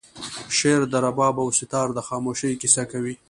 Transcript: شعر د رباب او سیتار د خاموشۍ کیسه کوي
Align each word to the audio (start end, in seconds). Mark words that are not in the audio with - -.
شعر 0.57 0.81
د 0.89 0.93
رباب 1.05 1.35
او 1.43 1.49
سیتار 1.59 1.87
د 1.93 1.99
خاموشۍ 2.07 2.53
کیسه 2.61 2.83
کوي 2.91 3.15